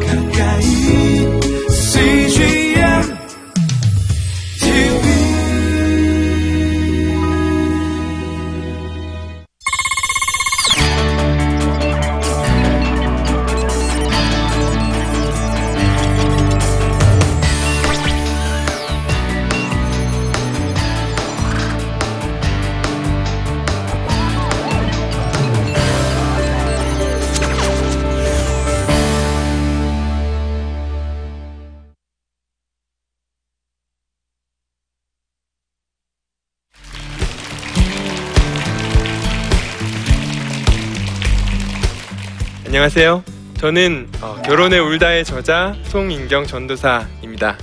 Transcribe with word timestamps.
가까 0.00 0.21
안녕하세요. 42.82 43.22
저는 43.58 44.08
어, 44.22 44.42
결혼의 44.44 44.80
울다의 44.80 45.24
저자 45.24 45.72
송인경 45.84 46.48
전도사입니다. 46.48 47.56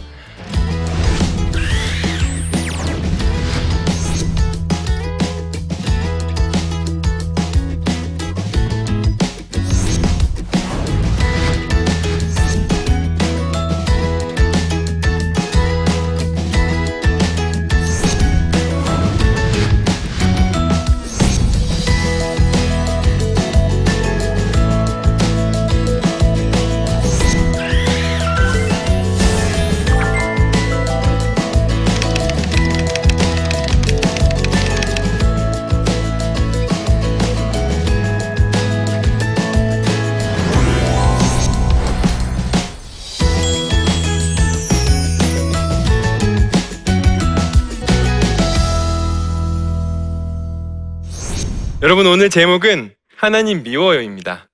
여러분 51.81 52.05
오늘 52.07 52.29
제목은 52.29 52.93
하나님 53.15 53.63
미워요입니다. 53.63 54.49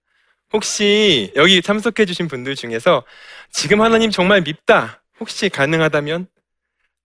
혹시 0.53 1.33
여기 1.35 1.59
참석해 1.63 2.05
주신 2.05 2.27
분들 2.27 2.53
중에서 2.53 3.03
지금 3.51 3.81
하나님 3.81 4.11
정말 4.11 4.41
밉다. 4.43 5.01
혹시 5.19 5.49
가능하다면? 5.49 6.27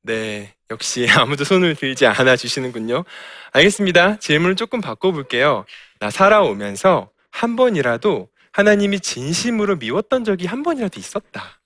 네, 0.03 0.55
역시 0.71 1.07
아무도 1.17 1.45
손을 1.45 1.75
들지 1.75 2.07
않아 2.07 2.37
주시는군요. 2.37 3.05
알겠습니다. 3.53 4.19
질문을 4.19 4.57
조금 4.57 4.83
바꿔 4.83 5.11
볼게요. 5.11 5.65
나 6.01 6.11
살아오면서 6.11 7.11
한 7.31 7.57
번이라도 7.57 8.29
하나님이 8.53 9.01
진심으로 9.01 9.77
미웠던 9.77 10.25
적이 10.25 10.47
한 10.49 10.63
번이라도 10.63 11.01
있었다. 11.01 11.63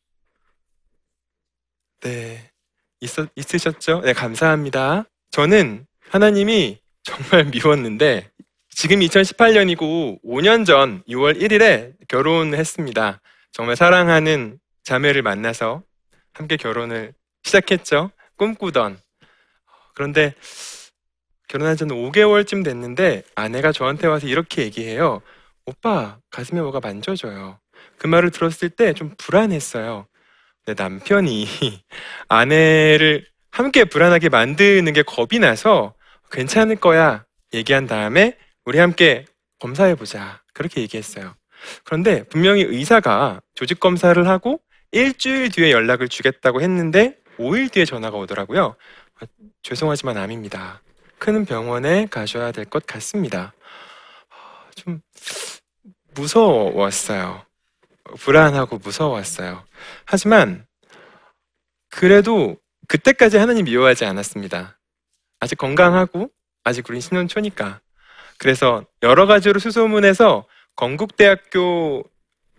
네, 2.03 2.53
있었, 3.01 3.29
있으셨죠? 3.35 4.03
네, 4.03 4.13
감사합니다. 4.13 5.07
저는 5.33 5.89
하나님이 6.09 6.79
정말 7.03 7.45
미웠는데 7.53 8.31
지금 8.77 8.99
2018년이고 9.01 10.21
5년 10.25 10.67
전 10.67 11.03
6월 11.09 11.41
1일에 11.41 11.93
결혼했습니다. 12.09 13.21
정말 13.53 13.77
사랑하는 13.77 14.59
자매를 14.83 15.23
만나서 15.23 15.83
함께 16.33 16.57
결혼을 16.57 17.15
시작했죠. 17.45 18.11
꿈꾸던. 18.37 18.99
그런데 19.95 20.35
결혼한 21.49 21.77
지는 21.77 21.95
5개월쯤 21.95 22.65
됐는데 22.65 23.23
아내가 23.37 23.71
저한테 23.71 24.09
와서 24.09 24.27
이렇게 24.27 24.63
얘기해요. 24.63 25.23
오빠, 25.67 26.19
가슴에 26.31 26.61
뭐가 26.61 26.81
만져져요. 26.81 27.59
그 27.99 28.07
말을 28.07 28.31
들었을 28.31 28.71
때 28.71 28.93
좀 28.93 29.15
불안했어요. 29.17 30.07
근데 30.65 30.83
남편이 30.83 31.47
아내를 32.29 33.27
함께 33.53 33.85
불안하게 33.85 34.31
만드는 34.31 34.93
게 34.93 35.03
겁이 35.03 35.39
나서 35.39 35.95
괜찮을 36.33 36.77
거야 36.77 37.25
얘기한 37.53 37.87
다음에 37.87 38.37
우리 38.65 38.79
함께 38.79 39.27
검사해 39.61 39.95
보자. 39.95 40.43
그렇게 40.53 40.81
얘기했어요. 40.83 41.35
그런데 41.85 42.25
분명히 42.25 42.63
의사가 42.63 43.41
조직 43.55 43.81
검사를 43.81 44.27
하고 44.29 44.61
일주일 44.93 45.51
뒤에 45.51 45.71
연락을 45.73 46.09
주겠다고 46.09 46.61
했는데 46.63 47.19
5일 47.39 47.73
뒤에 47.73 47.85
전화가 47.85 48.17
오더라고요. 48.19 48.77
아, 49.21 49.27
죄송하지만 49.63 50.17
암입니다. 50.17 50.83
큰 51.19 51.45
병원에 51.45 52.07
가셔야 52.07 52.53
될 52.53 52.65
것 52.67 52.87
같습니다. 52.87 53.55
아, 54.31 54.71
좀 54.75 55.01
무서웠어요. 56.15 57.45
불안하고 58.21 58.79
무서웠어요. 58.79 59.65
하지만 60.05 60.67
그래도 61.91 62.57
그때까지 62.89 63.39
하나님 63.39 63.65
미워하지 63.65 64.05
않았습니다. 64.05 64.79
아직 65.41 65.57
건강하고 65.57 66.31
아직 66.65 66.89
우리 66.89 67.01
신혼초니까 67.01 67.81
그래서 68.39 68.85
여러 69.03 69.27
가지로 69.27 69.59
수소문해서 69.61 70.47
건국대학교 70.77 72.05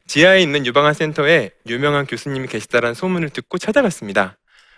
지하에 0.07 0.41
있는 0.41 0.65
유방암 0.65 0.93
센터에 0.93 1.51
유명한 1.67 2.05
교수님이 2.05 2.47
계시다라는 2.47 2.93
소문을 2.93 3.29
듣고 3.29 3.57
찾아갔습니다. 3.57 4.37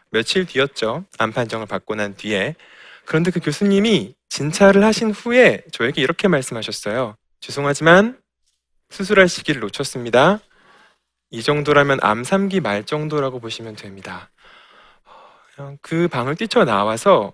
며칠 0.10 0.46
뒤였죠. 0.46 1.06
암 1.18 1.32
판정을 1.32 1.66
받고 1.66 1.96
난 1.96 2.16
뒤에. 2.16 2.56
그런데 3.06 3.32
그 3.32 3.40
교수님이 3.40 4.16
진찰을 4.30 4.84
하신 4.84 5.12
후에 5.12 5.64
저에게 5.72 6.02
이렇게 6.02 6.28
말씀하셨어요. 6.28 7.16
죄송하지만 7.40 8.20
수술할 8.90 9.28
시기를 9.28 9.62
놓쳤습니다. 9.62 10.40
이 11.30 11.44
정도라면 11.44 12.00
암 12.02 12.24
3기 12.24 12.62
말 12.62 12.86
정도라고 12.86 13.40
보시면 13.40 13.76
됩니다. 13.76 14.30
그냥 15.56 15.78
그 15.82 16.08
방을 16.08 16.36
뛰쳐나와서 16.36 17.34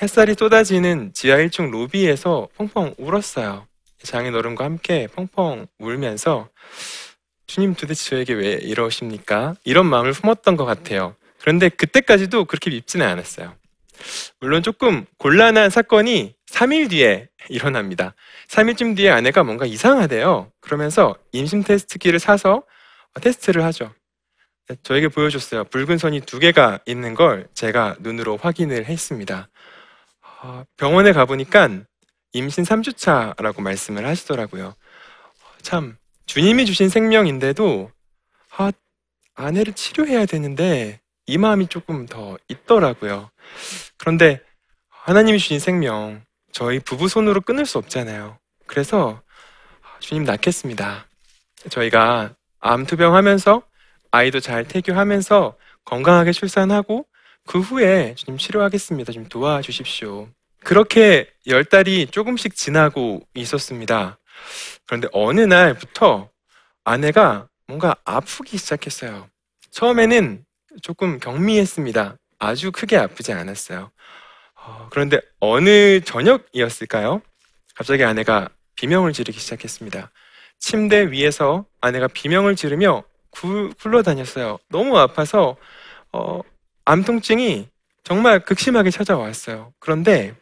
햇살이 0.00 0.34
쏟아지는 0.34 1.12
지하 1.12 1.38
1층 1.38 1.70
로비에서 1.70 2.48
펑펑 2.56 2.94
울었어요. 2.98 3.66
장인어른과 4.00 4.64
함께 4.64 5.08
펑펑 5.08 5.66
울면서 5.80 6.48
주님 7.48 7.74
도대체 7.74 8.10
저에게 8.10 8.34
왜 8.34 8.52
이러십니까? 8.52 9.56
이런 9.64 9.86
마음을 9.86 10.12
품었던 10.12 10.56
것 10.56 10.64
같아요. 10.64 11.16
그런데 11.40 11.68
그때까지도 11.68 12.44
그렇게 12.44 12.70
밉지는 12.70 13.04
않았어요. 13.04 13.54
물론 14.38 14.62
조금 14.62 15.04
곤란한 15.18 15.70
사건이 15.70 16.34
3일 16.48 16.90
뒤에 16.90 17.28
일어납니다. 17.48 18.14
3일쯤 18.46 18.96
뒤에 18.96 19.10
아내가 19.10 19.42
뭔가 19.42 19.66
이상하대요. 19.66 20.52
그러면서 20.60 21.16
임신 21.32 21.64
테스트기를 21.64 22.20
사서 22.20 22.62
테스트를 23.20 23.64
하죠. 23.64 23.92
저에게 24.84 25.08
보여줬어요. 25.08 25.64
붉은 25.64 25.98
선이 25.98 26.20
두 26.20 26.38
개가 26.38 26.78
있는 26.86 27.14
걸 27.14 27.48
제가 27.54 27.96
눈으로 27.98 28.36
확인을 28.36 28.84
했습니다. 28.84 29.48
아, 30.40 30.64
병원에 30.76 31.12
가보니까 31.12 31.68
임신 32.32 32.64
3주차라고 32.64 33.60
말씀을 33.60 34.06
하시더라고요. 34.06 34.74
참, 35.62 35.96
주님이 36.26 36.66
주신 36.66 36.88
생명인데도, 36.88 37.90
아, 38.56 38.70
아내를 39.34 39.72
치료해야 39.72 40.26
되는데, 40.26 41.00
이 41.26 41.38
마음이 41.38 41.66
조금 41.66 42.06
더 42.06 42.38
있더라고요. 42.48 43.30
그런데 43.96 44.40
하나님이 44.88 45.38
주신 45.38 45.58
생명, 45.58 46.22
저희 46.52 46.78
부부 46.78 47.08
손으로 47.08 47.40
끊을 47.40 47.66
수 47.66 47.78
없잖아요. 47.78 48.38
그래서 48.66 49.20
주님 50.00 50.24
낳겠습니다. 50.24 51.06
저희가 51.68 52.34
암 52.60 52.86
투병하면서 52.86 53.62
아이도 54.10 54.40
잘 54.40 54.66
태교하면서 54.66 55.56
건강하게 55.84 56.32
출산하고 56.32 57.06
그 57.48 57.60
후에 57.60 58.14
주님 58.14 58.36
치료하겠습니다. 58.36 59.10
좀 59.10 59.26
도와주십시오. 59.26 60.28
그렇게 60.64 61.30
열 61.46 61.64
달이 61.64 62.08
조금씩 62.08 62.54
지나고 62.54 63.26
있었습니다. 63.34 64.18
그런데 64.86 65.08
어느 65.12 65.40
날부터 65.40 66.28
아내가 66.84 67.48
뭔가 67.66 67.96
아프기 68.04 68.58
시작했어요. 68.58 69.30
처음에는 69.70 70.44
조금 70.82 71.18
경미했습니다. 71.18 72.16
아주 72.38 72.70
크게 72.70 72.98
아프지 72.98 73.32
않았어요. 73.32 73.90
어, 74.56 74.88
그런데 74.90 75.18
어느 75.40 76.00
저녁이었을까요? 76.02 77.22
갑자기 77.74 78.04
아내가 78.04 78.50
비명을 78.74 79.14
지르기 79.14 79.40
시작했습니다. 79.40 80.10
침대 80.58 81.10
위에서 81.10 81.64
아내가 81.80 82.08
비명을 82.08 82.56
지르며 82.56 83.04
구- 83.30 83.70
굴러다녔어요. 83.80 84.58
너무 84.68 84.98
아파서 84.98 85.56
어, 86.12 86.42
암 86.88 87.04
통증이 87.04 87.68
정말 88.02 88.42
극심하게 88.42 88.90
찾아왔어요. 88.90 89.74
그런데 89.78 90.34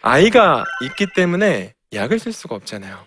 아이가 0.00 0.64
있기 0.82 1.08
때문에 1.16 1.74
약을 1.92 2.20
쓸 2.20 2.32
수가 2.32 2.54
없잖아요. 2.54 3.04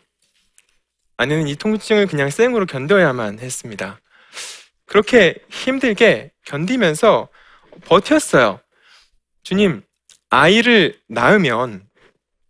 아내는 1.16 1.48
이 1.48 1.56
통증을 1.56 2.08
그냥 2.08 2.30
생으로 2.30 2.66
견뎌야만 2.66 3.40
했습니다. 3.40 4.02
그렇게 4.86 5.36
힘들게 5.50 6.34
견디면서 6.44 7.30
버텼어요. 7.86 8.60
주님, 9.44 9.82
아이를 10.30 11.00
낳으면 11.08 11.88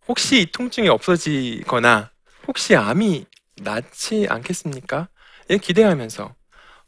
혹시 0.08 0.40
이 0.40 0.46
통증이 0.50 0.88
없어지거나 0.88 2.10
혹시 2.48 2.74
암이 2.74 3.24
낫지 3.62 4.26
않겠습니까? 4.28 5.08
예, 5.50 5.58
기대하면서. 5.58 6.34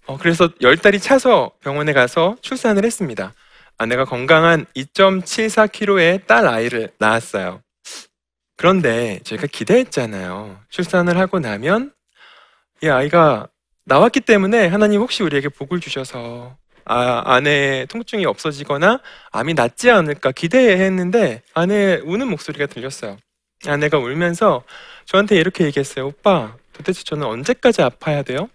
어, 0.06 0.18
그래서 0.18 0.48
열 0.60 0.76
달이 0.76 0.98
차서 1.00 1.52
병원에 1.60 1.92
가서 1.92 2.36
출산을 2.42 2.84
했습니다. 2.84 3.34
아내가 3.78 4.04
건강한 4.04 4.66
2.74kg의 4.76 6.26
딸 6.26 6.46
아이를 6.46 6.90
낳았어요. 6.98 7.62
그런데 8.56 9.20
저희가 9.24 9.46
기대했잖아요. 9.46 10.60
출산을 10.68 11.18
하고 11.18 11.38
나면 11.40 11.92
이 12.82 12.88
아이가 12.88 13.48
나왔기 13.84 14.20
때문에 14.20 14.68
하나님 14.68 15.00
혹시 15.00 15.22
우리에게 15.22 15.48
복을 15.48 15.80
주셔서 15.80 16.56
아, 16.84 17.22
아내의 17.24 17.86
통증이 17.86 18.26
없어지거나 18.26 19.00
암이 19.30 19.54
낫지 19.54 19.90
않을까 19.90 20.32
기대했는데 20.32 21.42
아내의 21.54 22.02
우는 22.04 22.28
목소리가 22.28 22.66
들렸어요. 22.66 23.18
아내가 23.66 23.98
울면서 23.98 24.64
저한테 25.06 25.36
이렇게 25.36 25.64
얘기했어요. 25.64 26.08
오빠, 26.08 26.56
도대체 26.72 27.04
저는 27.04 27.26
언제까지 27.26 27.82
아파야 27.82 28.22
돼요? 28.22 28.48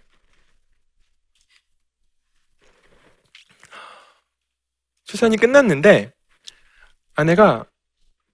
출산이 5.08 5.38
끝났는데 5.38 6.12
아내가 7.16 7.64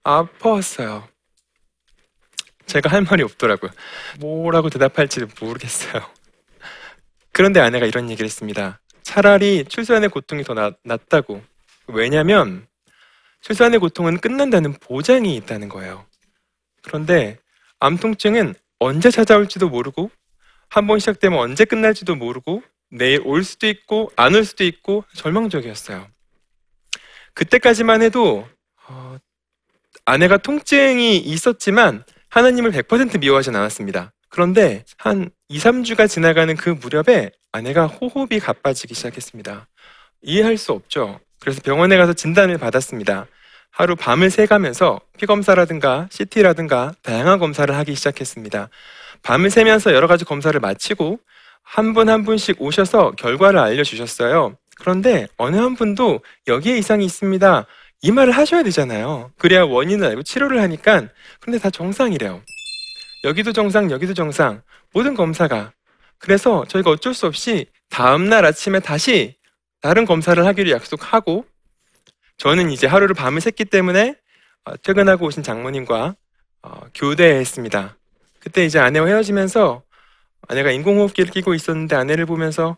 아파왔어요. 0.03 1.07
제가 2.65 2.91
할 2.91 3.01
말이 3.03 3.23
없더라고요. 3.23 3.71
뭐라고 4.19 4.69
대답할지 4.69 5.21
모르겠어요. 5.39 6.05
그런데 7.31 7.61
아내가 7.61 7.85
이런 7.85 8.09
얘기를 8.09 8.25
했습니다. 8.25 8.81
차라리 9.03 9.63
출산의 9.63 10.09
고통이 10.09 10.43
더 10.43 10.53
나- 10.53 10.71
낫다고. 10.83 11.41
왜냐면 11.87 12.67
출산의 13.41 13.79
고통은 13.79 14.17
끝난다는 14.19 14.73
보장이 14.73 15.33
있다는 15.37 15.69
거예요. 15.69 16.05
그런데 16.83 17.37
암 17.79 17.97
통증은 17.97 18.53
언제 18.79 19.09
찾아올지도 19.11 19.69
모르고 19.69 20.11
한 20.69 20.87
번 20.87 20.99
시작되면 20.99 21.39
언제 21.39 21.63
끝날지도 21.63 22.15
모르고 22.15 22.63
내일 22.89 23.21
올 23.23 23.45
수도 23.45 23.67
있고 23.67 24.11
안 24.17 24.35
올 24.35 24.43
수도 24.43 24.65
있고 24.65 25.05
절망적이었어요. 25.13 26.07
그때까지만 27.35 28.01
해도 28.01 28.47
어, 28.87 29.17
아내가 30.05 30.37
통증이 30.37 31.17
있었지만 31.17 32.03
하나님을 32.29 32.71
100% 32.71 33.19
미워하진 33.19 33.55
않았습니다. 33.55 34.11
그런데 34.29 34.83
한 34.97 35.29
2, 35.47 35.59
3주가 35.59 36.09
지나가는 36.09 36.53
그 36.55 36.69
무렵에 36.69 37.31
아내가 37.51 37.87
호흡이 37.87 38.39
가빠지기 38.39 38.93
시작했습니다. 38.93 39.67
이해할 40.21 40.57
수 40.57 40.71
없죠. 40.73 41.19
그래서 41.39 41.61
병원에 41.61 41.95
가서 41.97 42.13
진단을 42.13 42.57
받았습니다. 42.57 43.27
하루 43.71 43.95
밤을 43.95 44.29
새가면서 44.29 44.99
피검사라든가 45.17 46.07
CT라든가 46.09 46.93
다양한 47.01 47.39
검사를 47.39 47.73
하기 47.73 47.95
시작했습니다. 47.95 48.69
밤을 49.21 49.49
새면서 49.49 49.93
여러 49.93 50.07
가지 50.07 50.25
검사를 50.25 50.57
마치고 50.59 51.19
한 51.63 51.93
분한 51.93 52.23
분씩 52.23 52.61
오셔서 52.61 53.11
결과를 53.11 53.59
알려주셨어요. 53.59 54.57
그런데 54.75 55.27
어느 55.37 55.55
한 55.55 55.75
분도 55.75 56.21
여기에 56.47 56.77
이상이 56.77 57.05
있습니다. 57.05 57.65
이 58.01 58.11
말을 58.11 58.33
하셔야 58.33 58.63
되잖아요. 58.63 59.31
그래야 59.37 59.63
원인을 59.63 60.07
알고 60.07 60.23
치료를 60.23 60.61
하니까 60.61 61.07
근데 61.39 61.57
다 61.57 61.69
정상이래요. 61.69 62.41
여기도 63.23 63.51
정상, 63.53 63.89
여기도 63.89 64.13
정상. 64.13 64.61
모든 64.93 65.15
검사가. 65.15 65.73
그래서 66.19 66.65
저희가 66.67 66.91
어쩔 66.91 67.13
수 67.13 67.25
없이 67.25 67.65
다음날 67.89 68.45
아침에 68.45 68.79
다시 68.79 69.35
다른 69.81 70.05
검사를 70.05 70.43
하기로 70.45 70.69
약속하고 70.71 71.45
저는 72.37 72.69
이제 72.69 72.87
하루를 72.87 73.15
밤을 73.15 73.39
샜기 73.39 73.69
때문에 73.69 74.15
어, 74.65 74.77
퇴근하고 74.77 75.25
오신 75.25 75.43
장모님과 75.43 76.15
어, 76.63 76.81
교대했습니다. 76.93 77.97
그때 78.39 78.65
이제 78.65 78.79
아내와 78.79 79.07
헤어지면서 79.07 79.83
아내가 80.47 80.71
인공호흡기를 80.71 81.31
끼고 81.31 81.53
있었는데 81.53 81.95
아내를 81.95 82.25
보면서 82.25 82.77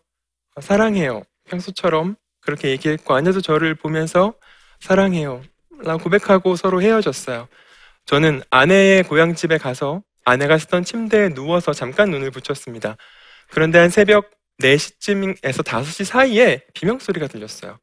어, 0.56 0.62
사랑해요. 0.62 1.24
평소처럼 1.48 2.16
그렇게 2.42 2.70
얘기했고 2.70 3.14
아내도 3.14 3.42
저를 3.42 3.76
보면서 3.76 4.34
사랑해요. 4.80 5.42
라고 5.80 6.04
고백하고 6.04 6.56
서로 6.56 6.82
헤어졌어요. 6.82 7.48
저는 8.06 8.42
아내의 8.50 9.04
고향집에 9.04 9.58
가서 9.58 10.02
아내가 10.24 10.58
쓰던 10.58 10.84
침대에 10.84 11.30
누워서 11.30 11.74
잠깐 11.74 12.12
눈을 12.12 12.32
붙였습니다. 12.32 12.98
그런데 13.50 13.80
한 13.80 13.90
새벽 13.90 14.32
4시쯤에서 14.62 15.64
5시 15.64 16.04
사이에 16.04 16.66
비명소리가 16.74 17.28
들렸어요. 17.28 17.78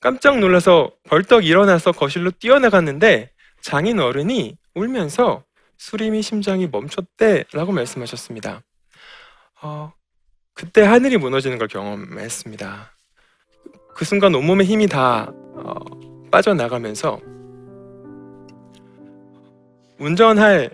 깜짝 0.00 0.38
놀라서 0.38 0.92
벌떡 1.04 1.44
일어나서 1.44 1.92
거실로 1.92 2.30
뛰어나갔는데 2.32 3.30
장인 3.60 4.00
어른이 4.00 4.56
울면서 4.74 5.44
수림이 5.78 6.22
심장이 6.22 6.66
멈췄대 6.66 7.44
라고 7.52 7.72
말씀하셨습니다. 7.72 8.62
어, 9.62 9.92
그때 10.54 10.82
하늘이 10.82 11.16
무너지는 11.16 11.58
걸 11.58 11.68
경험했습니다. 11.68 12.92
그 13.94 14.04
순간 14.04 14.34
온몸의 14.34 14.66
힘이 14.66 14.86
다 14.86 15.32
어, 15.54 15.74
빠져나가면서 16.30 17.20
운전할 19.98 20.70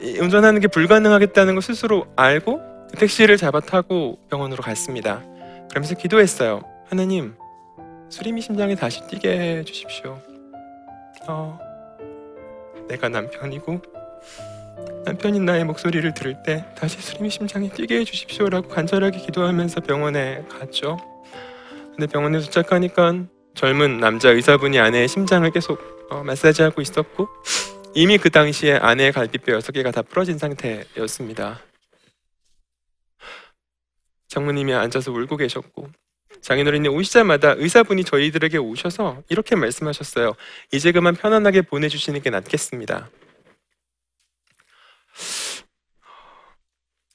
이- 0.00 0.18
운전하는 0.18 0.60
게 0.60 0.68
불가능하겠다는 0.68 1.54
걸 1.54 1.62
스스로 1.62 2.06
알고 2.16 2.60
택시를 2.96 3.36
잡아 3.36 3.60
타고 3.60 4.18
병원으로 4.30 4.62
갔습니다. 4.62 5.22
그러면서 5.70 5.94
기도했어요. 5.94 6.62
하나님, 6.88 7.34
수림이 8.10 8.40
심장이 8.40 8.76
다시 8.76 9.06
뛰게 9.08 9.38
해 9.58 9.64
주십시오. 9.64 10.18
어, 11.28 11.58
내가 12.88 13.08
남편이고 13.08 13.80
남편인 15.04 15.44
나의 15.44 15.64
목소리를 15.64 16.14
들을 16.14 16.42
때 16.44 16.64
다시 16.76 17.00
수림이 17.00 17.30
심장이 17.30 17.68
뛰게 17.68 17.98
해 17.98 18.04
주십시오라고 18.04 18.68
간절하게 18.68 19.18
기도하면서 19.18 19.80
병원에 19.80 20.44
갔죠. 20.48 20.96
근데 21.90 22.06
병원에 22.06 22.38
도착하니까 22.40 23.24
젊은 23.54 23.98
남자 23.98 24.30
의사분이 24.30 24.78
아내의 24.78 25.08
심장을 25.08 25.48
계속 25.50 25.80
어, 26.10 26.22
마사지하고 26.24 26.80
있었고 26.80 27.28
이미 27.94 28.18
그 28.18 28.30
당시에 28.30 28.74
아내의 28.74 29.12
갈비뼈 29.12 29.58
6개가 29.58 29.92
다 29.92 30.02
부러진 30.02 30.38
상태였습니다. 30.38 31.60
장모님이 34.28 34.74
앉아서 34.74 35.12
울고 35.12 35.36
계셨고 35.36 35.88
장인어른이 36.40 36.88
오시자마자 36.88 37.54
의사분이 37.56 38.04
저희들에게 38.04 38.58
오셔서 38.58 39.22
이렇게 39.28 39.54
말씀하셨어요. 39.54 40.34
이제 40.72 40.92
그만 40.92 41.14
편안하게 41.14 41.62
보내주시는 41.62 42.20
게 42.20 42.30
낫겠습니다. 42.30 43.08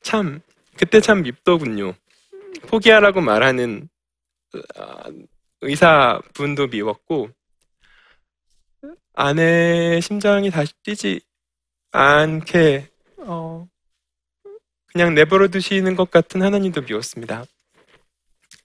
참 0.09 0.41
그때 0.75 1.01
참 1.01 1.21
밉더군요. 1.21 1.93
포기하라고 2.63 3.21
말하는 3.21 3.87
아, 4.75 5.03
의사분도 5.61 6.65
미웠고 6.65 7.29
아내의 9.13 10.01
심장이 10.01 10.49
다시 10.49 10.73
뛰지 10.81 11.21
않게 11.91 12.89
어, 13.17 13.67
그냥 14.87 15.13
내버려 15.13 15.47
두시는 15.49 15.95
것 15.95 16.09
같은 16.09 16.41
하나님도 16.41 16.81
미웠습니다. 16.81 17.45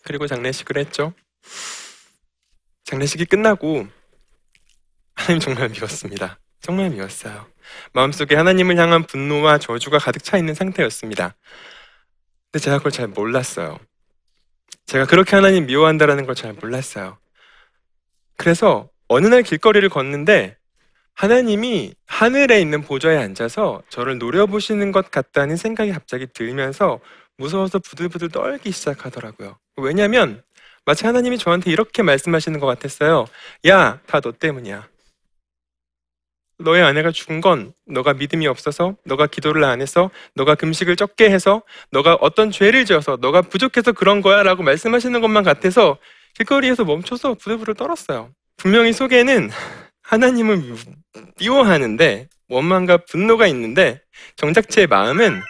그리고 0.02 0.26
장례식을 0.26 0.78
했죠. 0.78 1.12
장례식이 2.84 3.26
끝나고 3.26 3.86
하나님 5.14 5.40
정말 5.40 5.68
미웠습니다. 5.68 6.38
정말 6.64 6.88
미웠어요. 6.88 7.47
마음속에 7.92 8.35
하나님을 8.37 8.78
향한 8.78 9.04
분노와 9.04 9.59
저주가 9.59 9.99
가득 9.99 10.25
차 10.25 10.38
있는 10.38 10.54
상태였습니다. 10.54 11.35
근데 12.50 12.64
제가 12.64 12.78
그걸 12.78 12.90
잘 12.90 13.06
몰랐어요. 13.06 13.78
제가 14.87 15.04
그렇게 15.04 15.37
하나님 15.37 15.66
미워한다라는 15.66 16.25
걸 16.25 16.35
잘 16.35 16.54
몰랐어요. 16.54 17.18
그래서 18.38 18.88
어느 19.09 19.26
날 19.26 19.42
길거리를 19.42 19.87
걷는데 19.90 20.56
하나님이 21.12 21.94
하늘에 22.06 22.62
있는 22.62 22.80
보좌에 22.80 23.18
앉아서 23.18 23.83
저를 23.90 24.16
노려보시는 24.18 24.90
것 24.90 25.11
같다는 25.11 25.56
생각이 25.56 25.92
갑자기 25.92 26.26
들면서 26.33 26.99
무서워서 27.37 27.78
부들부들 27.78 28.30
떨기 28.30 28.73
시작하더라고요. 28.73 29.59
왜냐면 29.76 30.42
마치 30.87 31.04
하나님이 31.04 31.37
저한테 31.37 31.71
이렇게 31.71 32.02
말씀하시는 32.02 32.59
것 32.59 32.66
같았어요. 32.66 33.26
야, 33.68 34.00
다 34.06 34.21
너 34.23 34.33
때문이야. 34.33 34.88
너의 36.64 36.83
아내가 36.83 37.12
죽은 37.12 37.40
건 37.40 37.73
너가 37.87 38.14
믿음이 38.14 38.47
없어서, 38.47 38.97
너가 39.04 39.26
기도를 39.26 39.64
안 39.64 39.80
해서, 39.80 40.11
너가 40.35 40.54
금식을 40.54 40.97
적게 40.97 41.30
해서, 41.30 41.62
너가 41.90 42.14
어떤 42.21 42.50
죄를 42.50 42.85
지어서, 42.85 43.18
너가 43.21 43.42
부족해서 43.42 43.92
그런 43.92 44.21
거야 44.23 44.42
라고 44.42 44.62
말씀하시는 44.62 45.21
것만 45.21 45.44
같아서 45.44 45.99
길거리에서 46.35 46.85
멈춰서 46.85 47.35
부들부들 47.35 47.75
떨었어요. 47.75 48.33
분명히 48.56 48.92
속에는 48.92 49.50
하나님을 50.02 50.75
미워하는데 51.38 52.28
원망과 52.49 52.99
분노가 53.09 53.47
있는데 53.49 54.02
정작 54.37 54.68
제 54.68 54.87
마음은 54.87 55.40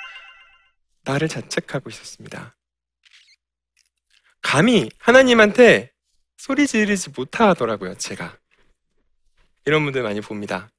나를 1.04 1.28
자책하고 1.28 1.90
있었습니다. 1.90 2.56
감히 4.42 4.90
하나님한테 4.98 5.90
소리 6.36 6.66
지르지 6.66 7.10
못하더라고요, 7.16 7.94
제가. 7.96 8.36
이런 9.64 9.82
분들 9.84 10.02
많이 10.02 10.20
봅니다. 10.20 10.70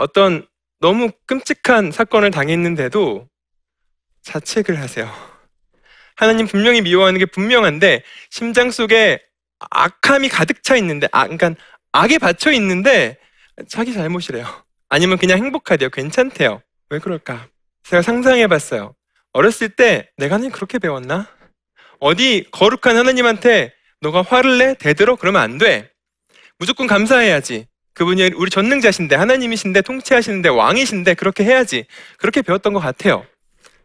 어떤 0.00 0.46
너무 0.80 1.10
끔찍한 1.26 1.92
사건을 1.92 2.30
당했는데도 2.30 3.28
자책을 4.22 4.80
하세요. 4.80 5.10
하나님 6.16 6.46
분명히 6.46 6.80
미워하는 6.80 7.18
게 7.18 7.26
분명한데 7.26 8.02
심장 8.30 8.70
속에 8.70 9.22
악함이 9.58 10.30
가득 10.30 10.62
차 10.62 10.76
있는데, 10.76 11.06
아, 11.12 11.24
그러니까 11.24 11.54
악에 11.92 12.18
받쳐 12.18 12.50
있는데 12.52 13.18
자기 13.68 13.92
잘못이래요. 13.92 14.46
아니면 14.88 15.18
그냥 15.18 15.38
행복하대요. 15.38 15.90
괜찮대요. 15.90 16.62
왜 16.88 16.98
그럴까? 16.98 17.48
제가 17.84 18.00
상상해 18.00 18.46
봤어요. 18.46 18.94
어렸을 19.32 19.68
때 19.68 20.10
내가 20.16 20.36
하나님 20.36 20.50
그렇게 20.50 20.78
배웠나? 20.78 21.28
어디 22.00 22.46
거룩한 22.52 22.96
하나님한테 22.96 23.74
너가 24.00 24.22
화를 24.22 24.58
내? 24.58 24.74
대들어? 24.74 25.16
그러면 25.16 25.42
안 25.42 25.58
돼. 25.58 25.90
무조건 26.58 26.86
감사해야지. 26.86 27.66
그분이 28.00 28.30
우리 28.34 28.48
전능자신데, 28.48 29.14
하나님이신데, 29.14 29.82
통치하시는데, 29.82 30.48
왕이신데, 30.48 31.12
그렇게 31.12 31.44
해야지. 31.44 31.84
그렇게 32.16 32.40
배웠던 32.40 32.72
것 32.72 32.80
같아요. 32.80 33.26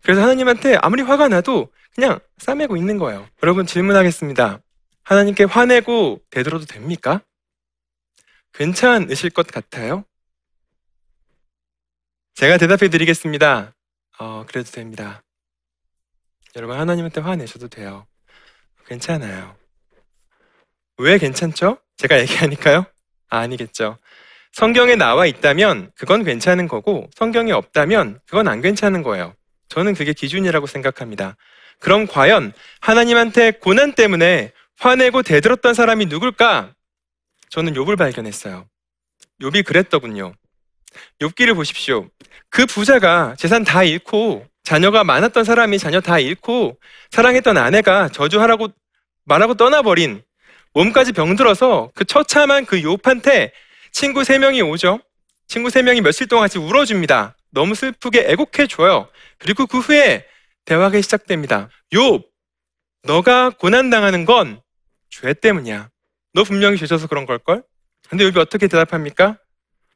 그래서 0.03 0.21
하나님한테 0.21 0.77
아무리 0.81 1.01
화가 1.01 1.27
나도 1.27 1.67
그냥 1.93 2.19
싸매고 2.37 2.77
있는 2.77 2.97
거예요. 2.97 3.27
여러분 3.43 3.65
질문하겠습니다. 3.65 4.61
하나님께 5.03 5.43
화내고 5.43 6.21
대들어도 6.29 6.65
됩니까? 6.65 7.23
괜찮으실 8.53 9.31
것 9.31 9.47
같아요? 9.47 10.05
제가 12.35 12.57
대답해 12.57 12.89
드리겠습니다. 12.89 13.75
어, 14.19 14.45
그래도 14.47 14.71
됩니다. 14.71 15.23
여러분, 16.55 16.79
하나님한테 16.79 17.19
화내셔도 17.19 17.67
돼요. 17.67 18.07
괜찮아요. 18.87 19.57
왜 20.99 21.17
괜찮죠? 21.17 21.79
제가 21.97 22.21
얘기하니까요? 22.21 22.85
아, 23.29 23.39
아니겠죠. 23.39 23.97
성경에 24.53 24.95
나와 24.95 25.25
있다면 25.25 25.91
그건 25.95 26.23
괜찮은 26.23 26.67
거고, 26.67 27.09
성경에 27.15 27.51
없다면 27.51 28.19
그건 28.25 28.47
안 28.47 28.61
괜찮은 28.61 29.03
거예요. 29.03 29.33
저는 29.69 29.93
그게 29.95 30.13
기준이라고 30.13 30.67
생각합니다. 30.67 31.35
그럼 31.79 32.07
과연 32.07 32.53
하나님한테 32.79 33.51
고난 33.51 33.93
때문에 33.93 34.51
화내고 34.79 35.23
대들었던 35.23 35.73
사람이 35.73 36.05
누굴까? 36.05 36.73
저는 37.49 37.73
욥을 37.73 37.97
발견했어요. 37.97 38.65
욥이 39.41 39.65
그랬더군요. 39.65 40.33
욥기를 41.19 41.55
보십시오. 41.55 42.07
그 42.49 42.65
부자가 42.65 43.35
재산 43.37 43.63
다 43.63 43.83
잃고 43.83 44.45
자녀가 44.63 45.03
많았던 45.03 45.43
사람이 45.43 45.77
자녀 45.77 46.01
다 46.01 46.19
잃고 46.19 46.77
사랑했던 47.11 47.57
아내가 47.57 48.09
저주하라고 48.09 48.69
말하고 49.25 49.55
떠나버린 49.55 50.23
몸까지 50.75 51.13
병들어서 51.13 51.91
그 51.95 52.05
처참한 52.05 52.65
그 52.65 52.81
욥한테 52.81 53.51
친구 53.91 54.23
세 54.23 54.37
명이 54.37 54.61
오죠. 54.61 54.99
친구 55.47 55.69
세 55.71 55.81
명이 55.81 56.01
며칠 56.01 56.27
동안 56.27 56.43
같이 56.43 56.59
울어줍니다. 56.59 57.35
너무 57.51 57.75
슬프게 57.75 58.25
애곡해 58.27 58.67
줘요. 58.67 59.07
그리고 59.39 59.65
그 59.65 59.79
후에 59.79 60.25
대화가 60.65 61.01
시작됩니다. 61.01 61.69
욥, 61.93 62.23
너가 63.03 63.49
고난 63.51 63.89
당하는 63.89 64.25
건 64.25 64.61
죄 65.09 65.33
때문이야. 65.33 65.89
너 66.33 66.43
분명히 66.43 66.77
죄져서 66.77 67.07
그런 67.07 67.25
걸걸? 67.25 67.63
근데 68.09 68.25
욥이 68.25 68.37
어떻게 68.37 68.67
대답합니까? 68.67 69.37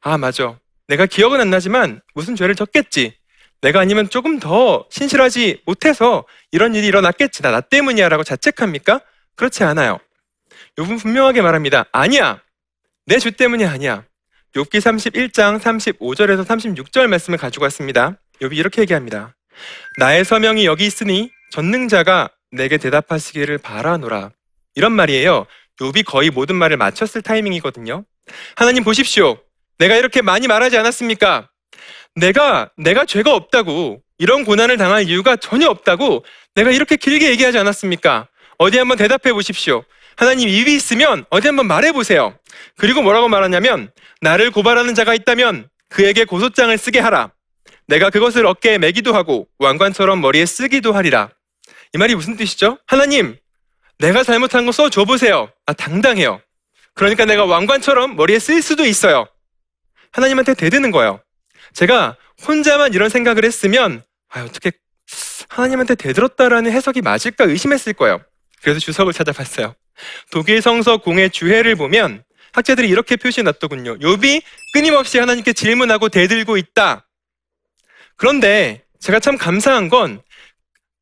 아, 0.00 0.16
맞아. 0.16 0.58
내가 0.88 1.06
기억은 1.06 1.40
안 1.40 1.50
나지만 1.50 2.00
무슨 2.14 2.36
죄를 2.36 2.54
졌겠지. 2.54 3.14
내가 3.60 3.80
아니면 3.80 4.08
조금 4.08 4.38
더 4.40 4.86
신실하지 4.90 5.62
못해서 5.66 6.24
이런 6.52 6.74
일이 6.74 6.86
일어났겠지. 6.86 7.42
나, 7.42 7.50
나 7.50 7.60
때문이야. 7.60 8.08
라고 8.08 8.24
자책합니까? 8.24 9.02
그렇지 9.36 9.62
않아요. 9.64 10.00
욥은 10.78 11.00
분명하게 11.00 11.42
말합니다. 11.42 11.86
아니야. 11.92 12.40
내 13.06 13.18
죄 13.18 13.30
때문이 13.30 13.64
아니야. 13.64 14.04
욥기 14.54 14.80
31장 14.80 15.60
35절에서 15.60 16.44
36절 16.46 17.06
말씀을 17.08 17.38
가지고 17.38 17.64
왔습니다. 17.64 18.18
욥이 18.40 18.56
이렇게 18.56 18.82
얘기합니다. 18.82 19.34
나의 19.98 20.24
서명이 20.24 20.64
여기 20.66 20.86
있으니 20.86 21.30
전능자가 21.50 22.30
내게 22.52 22.76
대답하시기를 22.78 23.58
바라노라. 23.58 24.30
이런 24.74 24.92
말이에요. 24.92 25.46
욥이 25.80 26.04
거의 26.04 26.30
모든 26.30 26.56
말을 26.56 26.76
마쳤을 26.76 27.22
타이밍이거든요. 27.22 28.04
하나님 28.56 28.84
보십시오. 28.84 29.38
내가 29.78 29.96
이렇게 29.96 30.22
많이 30.22 30.46
말하지 30.46 30.76
않았습니까? 30.78 31.48
내가 32.16 32.70
내가 32.76 33.04
죄가 33.04 33.34
없다고 33.34 34.02
이런 34.18 34.44
고난을 34.44 34.76
당할 34.76 35.04
이유가 35.08 35.36
전혀 35.36 35.68
없다고 35.68 36.24
내가 36.54 36.70
이렇게 36.70 36.96
길게 36.96 37.30
얘기하지 37.30 37.58
않았습니까? 37.58 38.28
어디 38.58 38.78
한번 38.78 38.98
대답해 38.98 39.32
보십시오. 39.32 39.84
하나님 40.20 40.50
입이 40.50 40.74
있으면 40.74 41.24
어디 41.30 41.46
한번 41.46 41.66
말해 41.66 41.92
보세요. 41.92 42.38
그리고 42.76 43.00
뭐라고 43.00 43.30
말하냐면 43.30 43.90
나를 44.20 44.50
고발하는 44.50 44.94
자가 44.94 45.14
있다면 45.14 45.70
그에게 45.88 46.26
고소장을 46.26 46.76
쓰게 46.76 46.98
하라. 47.00 47.32
내가 47.86 48.10
그것을 48.10 48.44
어깨에 48.44 48.76
매기도 48.76 49.14
하고 49.14 49.48
왕관처럼 49.58 50.20
머리에 50.20 50.44
쓰기도 50.44 50.92
하리라. 50.92 51.30
이 51.94 51.98
말이 51.98 52.14
무슨 52.14 52.36
뜻이죠? 52.36 52.76
하나님, 52.86 53.38
내가 53.98 54.22
잘못한 54.22 54.66
거 54.66 54.72
써줘 54.72 55.06
보세요. 55.06 55.50
아, 55.64 55.72
당당해요. 55.72 56.42
그러니까 56.92 57.24
내가 57.24 57.46
왕관처럼 57.46 58.14
머리에 58.14 58.38
쓸 58.38 58.60
수도 58.60 58.84
있어요. 58.84 59.26
하나님한테 60.12 60.52
대드는 60.52 60.90
거예요. 60.90 61.22
제가 61.72 62.18
혼자만 62.46 62.92
이런 62.92 63.08
생각을 63.08 63.46
했으면 63.46 64.02
아, 64.28 64.42
어떻게 64.42 64.70
하나님한테 65.48 65.94
대들었다라는 65.94 66.72
해석이 66.72 67.00
맞을까 67.00 67.44
의심했을 67.44 67.94
거예요. 67.94 68.20
그래서 68.60 68.80
주석을 68.80 69.14
찾아봤어요. 69.14 69.74
독일 70.30 70.62
성서 70.62 70.98
공의 70.98 71.30
주해를 71.30 71.76
보면 71.76 72.22
학자들이 72.52 72.88
이렇게 72.88 73.16
표시해 73.16 73.42
놨더군요. 73.44 73.98
욥이 73.98 74.42
끊임없이 74.72 75.18
하나님께 75.18 75.52
질문하고 75.52 76.08
대들고 76.08 76.56
있다. 76.56 77.06
그런데 78.16 78.84
제가 79.00 79.20
참 79.20 79.36
감사한 79.36 79.88
건 79.88 80.20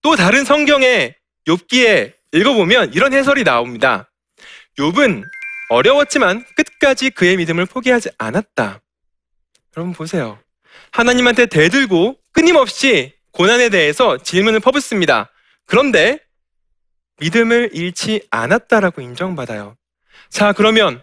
또 0.03 0.17
다른 0.17 0.45
성경의 0.45 1.15
욥기에 1.47 2.13
읽어보면 2.33 2.95
이런 2.95 3.13
해설이 3.13 3.45
나옵니다. 3.45 4.11
욥은 4.79 5.23
어려웠지만 5.71 6.45
끝까지 6.57 7.11
그의 7.11 7.37
믿음을 7.37 7.67
포기하지 7.67 8.11
않았다. 8.19 8.81
여러분 9.77 9.93
보세요. 9.93 10.39
하나님한테 10.93 11.47
대들고 11.47 12.17
끊임없이 12.33 13.13
고난에 13.33 13.69
대해서 13.69 14.19
질문을 14.19 14.61
퍼붓습니다. 14.61 15.31
그런데 15.67 16.21
믿음을 17.21 17.71
잃지 17.73 18.27
않았다라고 18.31 19.01
인정받아요. 19.01 19.77
자, 20.29 20.53
그러면 20.53 21.03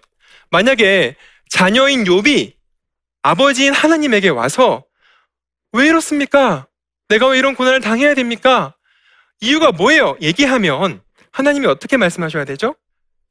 만약에 0.49 1.15
자녀인 1.49 2.03
욥이 2.03 2.53
아버지인 3.21 3.73
하나님에게 3.73 4.29
와서 4.29 4.85
왜 5.71 5.87
이렇습니까? 5.87 6.67
내가 7.09 7.27
왜 7.27 7.37
이런 7.37 7.55
고난을 7.55 7.81
당해야 7.81 8.13
됩니까? 8.13 8.75
이유가 9.41 9.71
뭐예요? 9.71 10.17
얘기하면 10.21 11.01
하나님이 11.31 11.67
어떻게 11.67 11.97
말씀하셔야 11.97 12.45
되죠? 12.45 12.75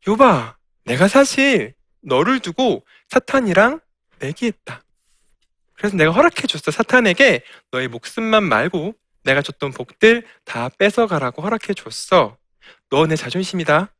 욥아, 0.04 0.54
내가 0.84 1.08
사실 1.08 1.74
너를 2.02 2.40
두고 2.40 2.84
사탄이랑 3.08 3.80
내기했다. 4.18 4.82
그래서 5.74 5.96
내가 5.96 6.12
허락해 6.12 6.46
줬어. 6.46 6.70
사탄에게 6.70 7.42
너의 7.70 7.88
목숨만 7.88 8.44
말고 8.44 8.94
내가 9.22 9.42
줬던 9.42 9.72
복들 9.72 10.24
다 10.44 10.68
뺏어가라고 10.78 11.42
허락해 11.42 11.74
줬어. 11.74 12.36
너 12.94 13.06
내 13.08 13.16
자존심이다. 13.16 13.92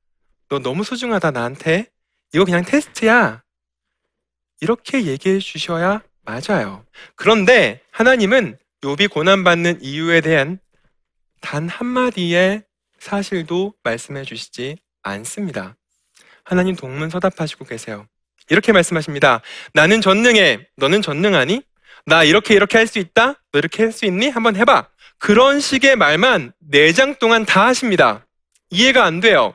너 0.48 0.58
너무 0.60 0.84
소중하다 0.84 1.32
나한테. 1.32 1.90
이거 2.32 2.44
그냥 2.44 2.64
테스트야. 2.64 3.42
이렇게 4.60 5.06
얘기해 5.06 5.40
주셔야 5.40 6.00
맞아요. 6.22 6.84
그런데 7.16 7.80
하나님은 7.90 8.56
욥이 8.82 9.10
고난받는 9.10 9.82
이유에 9.82 10.20
대한 10.20 10.60
단 11.40 11.68
한마디의 11.68 12.62
사실도 13.00 13.74
말씀해 13.82 14.22
주시지 14.22 14.76
않습니다. 15.02 15.76
하나님 16.44 16.76
동문서답하시고 16.76 17.64
계세요. 17.64 18.06
이렇게 18.48 18.70
말씀하십니다. 18.70 19.40
나는 19.72 20.00
전능해. 20.02 20.68
너는 20.76 21.02
전능하니? 21.02 21.62
나 22.06 22.22
이렇게 22.22 22.54
이렇게 22.54 22.78
할 22.78 22.86
수 22.86 23.00
있다? 23.00 23.42
너 23.50 23.58
이렇게 23.58 23.82
할 23.82 23.90
수 23.90 24.04
있니? 24.06 24.28
한번 24.28 24.54
해봐. 24.54 24.88
그런 25.18 25.58
식의 25.58 25.96
말만 25.96 26.52
네장 26.60 27.16
동안 27.16 27.44
다 27.44 27.66
하십니다. 27.66 28.24
이해가 28.74 29.04
안 29.04 29.20
돼요. 29.20 29.54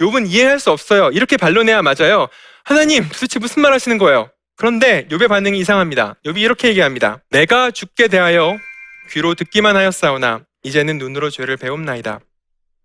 욥은 0.00 0.28
이해할 0.28 0.58
수 0.58 0.70
없어요. 0.70 1.10
이렇게 1.10 1.36
반론해야 1.36 1.82
맞아요. 1.82 2.28
하나님, 2.64 3.08
도대체 3.08 3.38
무슨 3.38 3.62
말 3.62 3.72
하시는 3.72 3.96
거예요? 3.98 4.30
그런데 4.56 5.06
욥의 5.08 5.28
반응이 5.28 5.58
이상합니다. 5.58 6.16
욥이 6.24 6.38
이렇게 6.38 6.68
얘기합니다. 6.68 7.22
내가 7.30 7.70
죽게 7.70 8.08
대하여 8.08 8.56
귀로 9.10 9.34
듣기만 9.34 9.76
하였사오나 9.76 10.44
이제는 10.64 10.98
눈으로 10.98 11.30
죄를 11.30 11.56
배움나이다. 11.56 12.20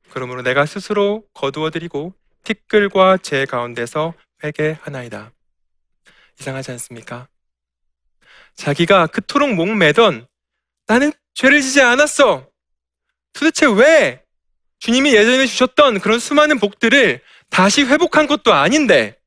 그러므로 0.10 0.42
내가 0.42 0.66
스스로 0.66 1.24
거두어드리고 1.34 2.14
티끌과 2.44 3.18
제 3.18 3.46
가운데서 3.46 4.14
회개하나이다. 4.44 5.32
이상하지 6.40 6.72
않습니까? 6.72 7.28
자기가 8.56 9.08
그토록 9.08 9.54
목매던 9.54 10.28
나는 10.88 11.12
죄를 11.34 11.62
지지 11.62 11.82
않았어. 11.82 12.48
도대체 13.34 13.68
왜 13.68 14.24
주님이 14.80 15.14
예전에 15.14 15.46
주셨던 15.46 16.00
그런 16.00 16.20
수많은 16.20 16.60
복들을 16.60 17.22
다시 17.50 17.84
회복한 17.84 18.28
것도 18.28 18.54
아닌데 18.54 19.18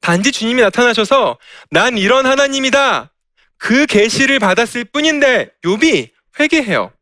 단지 0.00 0.32
주님이 0.32 0.62
나타나셔서 0.62 1.38
난 1.70 1.96
이런 1.96 2.26
하나님이다. 2.26 3.10
그 3.56 3.86
계시를 3.86 4.38
받았을 4.38 4.84
뿐인데 4.84 5.50
욥이 5.64 6.10
회개해요. 6.38 6.92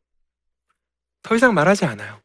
더 1.22 1.34
이상 1.34 1.54
말하지 1.54 1.84
않아요. 1.84 2.20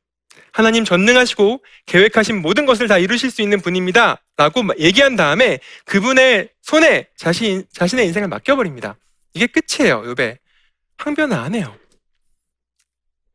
하나님 0.52 0.86
전능하시고 0.86 1.64
계획하신 1.86 2.42
모든 2.42 2.66
것을 2.66 2.88
다 2.88 2.98
이루실 2.98 3.32
수 3.32 3.42
있는 3.42 3.62
분입니다. 3.62 4.22
라고 4.38 4.64
얘기한 4.80 5.16
다음에 5.16 5.60
그분의 5.86 6.50
손에 6.62 7.08
자신, 7.16 7.66
자신의 7.74 8.08
인생을 8.08 8.28
맡겨버립니다. 8.28 8.98
이게 9.34 9.48
끝이에요, 9.48 10.02
욥의. 10.02 10.38
항변을 10.98 11.38
안 11.38 11.54
해요. 11.54 11.78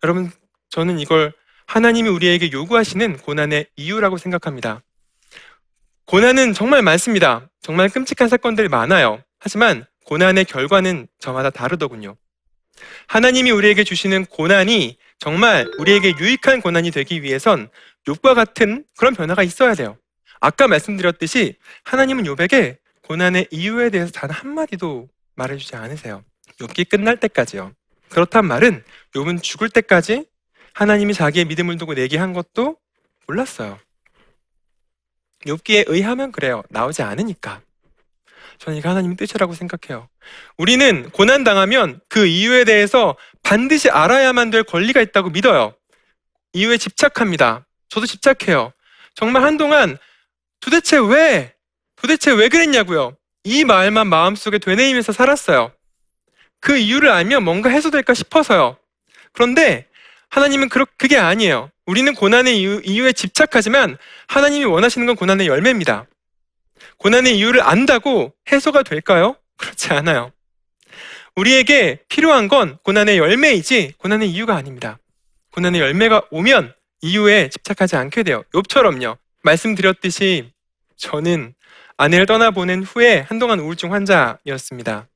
여러분, 0.03 0.31
저는 0.71 0.99
이걸 0.99 1.33
하나님이 1.73 2.11
우리에게 2.11 2.53
요구하시는 2.53 3.17
고난의 3.17 3.65
이유라고 3.77 4.19
생각합니다. 4.19 4.83
고난은 6.05 6.53
정말 6.53 6.83
많습니다. 6.83 7.49
정말 7.63 7.89
끔찍한 7.89 8.29
사건들 8.29 8.69
많아요. 8.69 9.23
하지만 9.39 9.87
고난의 10.05 10.45
결과는 10.45 11.09
저마다 11.19 11.49
다르더군요. 11.49 12.15
하나님이 13.07 13.53
우리에게 13.53 13.85
주시는 13.85 14.27
고난이 14.27 14.99
정말 15.19 15.67
우리에게 15.79 16.13
유익한 16.21 16.61
고난이 16.61 16.91
되기 16.91 17.23
위해선 17.23 17.71
욥과 18.07 18.35
같은 18.35 18.85
그런 18.99 19.15
변화가 19.15 19.43
있어야 19.43 19.75
돼요. 19.75 19.97
아까 20.41 20.69
말씀드렸듯이 20.69 21.57
하나님은 21.85 22.25
욥에게 22.25 22.77
고난의 23.01 23.49
이유에 23.51 23.89
대해서 23.89 24.13
단 24.13 24.29
한마디도 24.29 25.09
말해주지 25.37 25.77
않으세요. 25.77 26.23
욥기 26.61 26.91
끝날 26.91 27.17
때까지요. 27.17 27.73
그렇단 28.11 28.45
말은 28.45 28.85
욥은 29.15 29.43
죽을 29.43 29.71
때까지 29.71 30.27
하나님이 30.75 31.15
자기의 31.15 31.45
믿음을 31.47 31.77
두고 31.77 31.95
내게 31.95 32.19
한 32.19 32.33
것도 32.33 32.77
몰랐어요. 33.27 33.79
욥기에 35.47 35.85
의하면 35.89 36.33
그래요. 36.33 36.63
나오지 36.71 37.03
않으니까. 37.03 37.61
저는 38.59 38.79
이게 38.79 38.87
하나님의 38.87 39.17
뜻이라고 39.17 39.55
생각해요. 39.55 40.09
우리는 40.57 41.11
고난 41.11 41.43
당하면 41.43 42.01
그 42.09 42.27
이유에 42.27 42.65
대해서 42.65 43.17
반드시 43.43 43.91
알아야만 43.91 44.51
될 44.51 44.63
권리가 44.63 45.01
있다고 45.01 45.31
믿어요. 45.31 45.75
이유에 46.53 46.77
집착합니다. 46.79 47.67
저도 47.89 48.07
집착해요. 48.07 48.73
정말 49.15 49.43
한동안 49.43 49.99
도대체 50.61 50.99
왜, 50.99 51.55
도대체 51.97 52.31
왜 52.31 52.49
그랬냐고요. 52.49 53.17
이 53.45 53.65
말만 53.65 54.07
마음속에 54.07 54.59
되뇌이면서 54.59 55.13
살았어요. 55.13 55.73
그 56.61 56.77
이유를 56.77 57.11
알면 57.11 57.43
뭔가 57.43 57.69
해소될까 57.69 58.15
싶어서요. 58.15 58.77
그런데 59.33 59.89
하나님은 60.33 60.71
그게 60.71 61.19
아니에요. 61.19 61.71
우리는 61.85 62.15
고난의 62.15 62.59
이유, 62.59 62.81
이유 62.85 63.07
에 63.07 63.13
집착하지만 63.13 63.99
하나님이 64.29 64.65
원하시는 64.65 65.07
건 65.07 65.15
고난의 65.15 65.47
열매입니다. 65.47 66.07
고난의 66.97 67.37
이유를 67.37 67.61
안다고 67.61 68.33
해소가 68.51 68.83
될까요? 68.83 69.37
그렇지 69.59 69.93
않아요. 69.93 70.33
우리에게 71.37 72.01
필요한 72.09 72.49
건 72.49 72.79
고난의 72.83 73.19
열매이지 73.19 73.95
고난의 73.99 74.31
이유가 74.31 74.57
아닙니다. 74.57 74.99
고난의 75.53 75.83
열매가 75.83 76.29
오면 76.31 76.75
이유에 77.03 77.51
집착하지 77.51 77.97
않게 77.97 78.23
돼요. 78.23 78.43
욥처럼요. 78.55 79.19
말씀드렸듯이 79.43 80.51
저는 80.97 81.55
아내를 81.99 82.25
떠나보낸 82.25 82.85
후에 82.85 83.21
한동안 83.21 83.61
우울증 83.61 83.93
환자였습니다. 83.93 85.09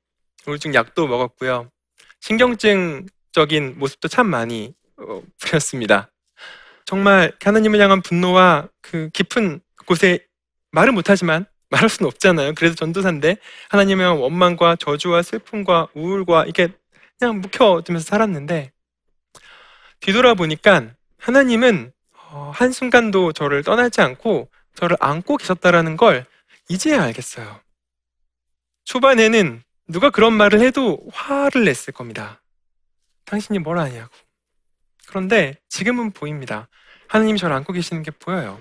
우울증 0.47 0.75
약도 0.75 1.07
먹었고요. 1.07 1.71
신경증적인 2.21 3.79
모습도 3.79 4.09
참 4.09 4.27
많이 4.27 4.75
어, 4.75 4.86
부렸습니다. 5.39 6.11
정말 6.85 7.33
하나님을 7.43 7.81
향한 7.81 8.01
분노와 8.01 8.69
그 8.81 9.11
깊은 9.13 9.61
곳에 9.87 10.27
말을 10.71 10.93
못하지만 10.93 11.47
말할 11.71 11.89
수는 11.89 12.09
없잖아요. 12.09 12.55
그래서 12.55 12.75
전도사인데 12.75 13.37
하나님의 13.71 14.21
원망과 14.21 14.77
저주와 14.77 15.23
슬픔과 15.23 15.89
우울과 15.95 16.47
이게 16.47 16.69
그냥 17.19 17.41
묵혀두면서 17.41 18.05
살았는데 18.05 18.73
뒤돌아보니까 20.01 20.95
하나님은 21.19 21.93
어, 22.31 22.53
한순간도 22.55 23.33
저를 23.33 23.63
떠나지 23.63 24.01
않고 24.01 24.49
저를 24.75 24.97
안고 25.01 25.39
계셨다라는 25.39 25.97
걸 25.97 26.27
이제야 26.69 27.03
알겠어요. 27.03 27.61
초반에는 28.85 29.63
누가 29.89 30.11
그런 30.11 30.33
말을 30.35 30.61
해도 30.61 31.01
화를 31.13 31.65
냈을 31.65 31.93
겁니다. 31.93 32.41
당신이 33.25 33.59
뭘 33.59 33.79
아냐고. 33.79 34.11
그런데 35.07 35.55
지금은 35.69 36.13
보입니다. 36.13 36.69
하나님이 37.09 37.39
저를 37.39 37.55
안고 37.57 37.73
계시는 37.73 38.03
게 38.03 38.11
보여요. 38.11 38.61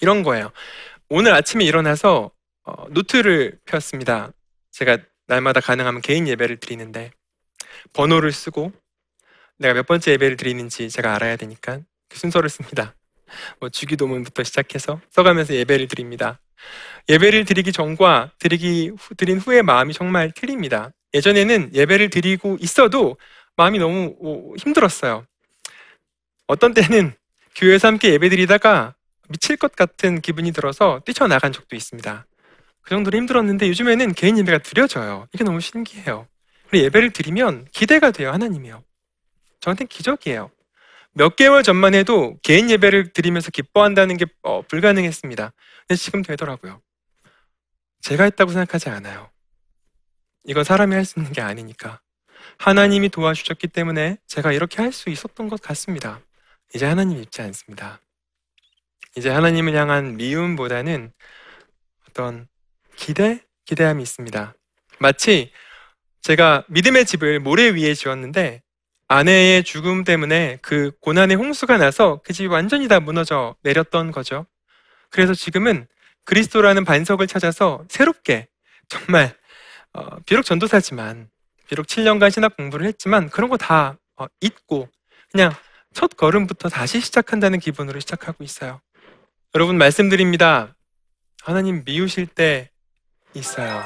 이런 0.00 0.22
거예요. 0.22 0.50
오늘 1.08 1.34
아침에 1.34 1.64
일어나서 1.64 2.30
어, 2.64 2.88
노트를 2.90 3.58
폈습니다. 3.64 4.32
제가 4.72 4.98
날마다 5.26 5.60
가능하면 5.60 6.02
개인 6.02 6.26
예배를 6.28 6.58
드리는데 6.58 7.12
번호를 7.92 8.32
쓰고 8.32 8.72
내가 9.58 9.74
몇 9.74 9.86
번째 9.86 10.12
예배를 10.12 10.36
드리는지 10.36 10.90
제가 10.90 11.14
알아야 11.14 11.36
되니까 11.36 11.80
그 12.08 12.18
순서를 12.18 12.48
씁니다. 12.48 12.94
뭐 13.60 13.68
주기도문부터 13.68 14.44
시작해서 14.44 15.00
써가면서 15.10 15.54
예배를 15.54 15.88
드립니다. 15.88 16.40
예배를 17.08 17.44
드리기 17.44 17.72
전과 17.72 18.32
드리기 18.38 18.92
후, 18.98 19.14
드린 19.14 19.38
후의 19.38 19.62
마음이 19.62 19.92
정말 19.92 20.32
틀립니다. 20.32 20.92
예전에는 21.14 21.74
예배를 21.74 22.10
드리고 22.10 22.58
있어도 22.60 23.16
마음이 23.56 23.78
너무 23.78 24.54
힘들었어요. 24.58 25.26
어떤 26.46 26.74
때는 26.74 27.14
교회에서 27.54 27.88
함께 27.88 28.12
예배 28.12 28.28
드리다가 28.28 28.94
미칠 29.28 29.56
것 29.56 29.74
같은 29.74 30.20
기분이 30.20 30.52
들어서 30.52 31.00
뛰쳐나간 31.04 31.52
적도 31.52 31.74
있습니다. 31.74 32.26
그 32.82 32.90
정도로 32.90 33.16
힘들었는데 33.18 33.68
요즘에는 33.68 34.12
개인 34.14 34.38
예배가 34.38 34.58
드려져요. 34.58 35.26
이게 35.32 35.42
너무 35.42 35.60
신기해요. 35.60 36.28
우리 36.68 36.84
예배를 36.84 37.10
드리면 37.12 37.66
기대가 37.72 38.10
돼요, 38.12 38.30
하나님이요. 38.30 38.84
저한테는 39.60 39.88
기적이에요. 39.88 40.50
몇 41.12 41.34
개월 41.34 41.62
전만 41.62 41.94
해도 41.94 42.36
개인 42.42 42.70
예배를 42.70 43.12
드리면서 43.12 43.50
기뻐한다는 43.50 44.16
게 44.16 44.26
어, 44.42 44.62
불가능했습니다. 44.62 45.52
근데 45.88 45.96
지금 45.98 46.22
되더라고요. 46.22 46.80
제가 48.02 48.24
했다고 48.24 48.52
생각하지 48.52 48.90
않아요. 48.90 49.30
이건 50.44 50.62
사람이 50.62 50.94
할 50.94 51.04
수 51.04 51.18
있는 51.18 51.32
게 51.32 51.40
아니니까. 51.40 52.00
하나님이 52.58 53.08
도와주셨기 53.08 53.68
때문에 53.68 54.18
제가 54.28 54.52
이렇게 54.52 54.80
할 54.82 54.92
수 54.92 55.10
있었던 55.10 55.48
것 55.48 55.60
같습니다. 55.60 56.20
이제 56.74 56.86
하나님 56.86 57.18
믿지 57.18 57.42
않습니다. 57.42 58.00
이제 59.16 59.30
하나님을 59.30 59.74
향한 59.74 60.16
미움보다는 60.16 61.12
어떤 62.08 62.48
기대? 62.96 63.40
기대함이 63.64 64.02
있습니다. 64.02 64.54
마치 64.98 65.52
제가 66.22 66.64
믿음의 66.68 67.04
집을 67.04 67.40
모래 67.40 67.70
위에 67.70 67.94
지었는데 67.94 68.62
아내의 69.08 69.64
죽음 69.64 70.04
때문에 70.04 70.58
그 70.62 70.90
고난의 71.00 71.36
홍수가 71.36 71.78
나서 71.78 72.20
그 72.24 72.32
집이 72.32 72.48
완전히 72.48 72.88
다 72.88 73.00
무너져 73.00 73.54
내렸던 73.62 74.10
거죠. 74.10 74.46
그래서 75.10 75.34
지금은 75.34 75.86
그리스도라는 76.24 76.84
반석을 76.84 77.26
찾아서 77.26 77.84
새롭게 77.88 78.48
정말 78.88 79.36
어, 79.92 80.18
비록 80.26 80.42
전도사지만 80.42 81.30
비록 81.68 81.86
7년간 81.86 82.30
신학 82.30 82.56
공부를 82.56 82.86
했지만 82.86 83.30
그런 83.30 83.48
거다 83.48 83.96
어, 84.16 84.26
잊고 84.40 84.88
그냥 85.30 85.52
첫 85.96 86.14
걸음부터 86.14 86.68
다시 86.68 87.00
시작한다는 87.00 87.58
기분으로 87.58 88.00
시작하고 88.00 88.44
있어요. 88.44 88.82
여러분 89.54 89.78
말씀드립니다. 89.78 90.76
하나님 91.40 91.84
미우실 91.86 92.26
때 92.26 92.70
있어요. 93.32 93.82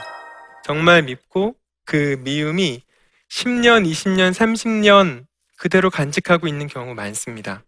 정말 0.64 1.04
밉고 1.04 1.54
그 1.84 2.20
미움이 2.24 2.82
10년, 3.28 3.88
20년, 3.88 4.32
30년 4.32 5.26
그대로 5.56 5.88
간직하고 5.88 6.48
있는 6.48 6.66
경우 6.66 6.94
많습니다. 6.94 7.62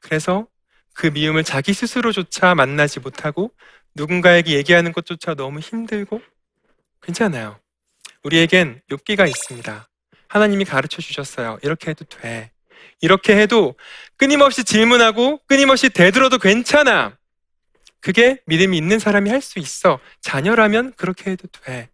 그래서 0.00 0.46
그 0.94 1.08
미움을 1.08 1.44
자기 1.44 1.74
스스로조차 1.74 2.54
만나지 2.54 3.00
못하고 3.00 3.50
누군가에게 3.94 4.54
얘기하는 4.54 4.92
것조차 4.92 5.34
너무 5.34 5.58
힘들고 5.58 6.22
괜찮아요. 7.02 7.60
우리에겐 8.24 8.80
욕기가 8.90 9.26
있습니다. 9.26 9.90
하나님이 10.26 10.64
가르쳐 10.64 11.02
주셨어요. 11.02 11.58
이렇게 11.62 11.90
해도 11.90 12.06
돼. 12.06 12.55
이렇게 13.00 13.36
해도 13.36 13.74
끊임없이 14.16 14.64
질문하고 14.64 15.40
끊임없이 15.46 15.88
대들어도 15.90 16.38
괜찮아. 16.38 17.16
그게 18.00 18.38
믿음이 18.46 18.76
있는 18.76 18.98
사람이 18.98 19.30
할 19.30 19.40
수 19.40 19.58
있어. 19.58 19.98
자녀라면 20.20 20.92
그렇게 20.96 21.30
해도 21.32 21.48
돼. 21.48 21.88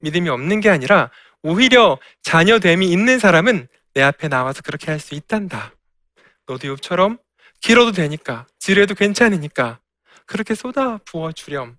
믿음이 0.00 0.28
없는 0.28 0.60
게 0.60 0.68
아니라 0.68 1.10
오히려 1.42 1.98
자녀됨이 2.22 2.86
있는 2.90 3.18
사람은 3.18 3.68
내 3.94 4.02
앞에 4.02 4.28
나와서 4.28 4.62
그렇게 4.62 4.90
할 4.90 4.98
수 5.00 5.14
있단다. 5.14 5.72
너도 6.46 6.74
욥처럼 6.74 7.18
길어도 7.60 7.92
되니까 7.92 8.46
지뢰도 8.58 8.94
괜찮으니까 8.94 9.78
그렇게 10.26 10.54
쏟아 10.54 10.98
부어 11.04 11.32
주렴. 11.32 11.76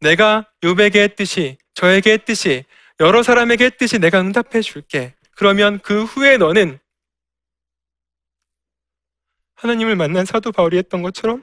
내가 0.00 0.46
욥에게 0.62 0.96
했듯이 0.96 1.56
저에게 1.74 2.12
했듯이 2.12 2.64
여러 3.00 3.22
사람에게 3.22 3.64
했듯이 3.64 3.98
내가 3.98 4.20
응답해 4.20 4.60
줄게. 4.60 5.14
그러면 5.36 5.80
그 5.80 6.04
후에 6.04 6.36
너는 6.36 6.78
하나님을 9.64 9.96
만난 9.96 10.26
사도 10.26 10.52
바울이 10.52 10.76
했던 10.76 11.00
것처럼 11.00 11.42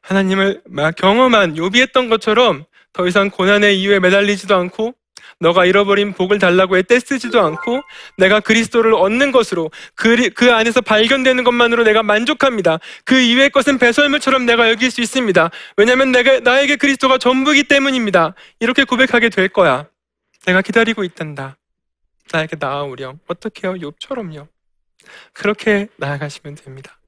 하나님을 0.00 0.62
막 0.66 0.96
경험한 0.96 1.54
욥이 1.54 1.76
했던 1.76 2.08
것처럼 2.08 2.64
더 2.92 3.06
이상 3.06 3.30
고난의 3.30 3.80
이유에 3.80 4.00
매달리지도 4.00 4.54
않고 4.56 4.94
너가 5.38 5.64
잃어버린 5.64 6.12
복을 6.12 6.40
달라고 6.40 6.76
해 6.76 6.82
떼쓰지도 6.82 7.40
않고 7.40 7.82
내가 8.16 8.40
그리스도를 8.40 8.94
얻는 8.94 9.30
것으로 9.30 9.70
그, 9.94 10.30
그 10.30 10.52
안에서 10.52 10.80
발견되는 10.80 11.44
것만으로 11.44 11.84
내가 11.84 12.02
만족합니다. 12.02 12.78
그 13.04 13.20
이외의 13.20 13.50
것은 13.50 13.78
배설물처럼 13.78 14.44
내가 14.44 14.68
여길 14.70 14.90
수 14.90 15.00
있습니다. 15.00 15.50
왜냐하면 15.76 16.10
내가 16.10 16.40
나에게 16.40 16.76
그리스도가 16.76 17.18
전부이기 17.18 17.64
때문입니다. 17.64 18.34
이렇게 18.58 18.82
고백하게 18.82 19.28
될 19.28 19.48
거야. 19.48 19.86
내가 20.46 20.62
기다리고 20.62 21.04
있단다. 21.04 21.56
나에게 22.32 22.56
나아오렴. 22.58 23.20
어떻게요? 23.28 23.74
욥처럼요. 23.74 24.55
그렇게 25.32 25.88
나아가시면 25.96 26.56
됩니다. 26.56 26.98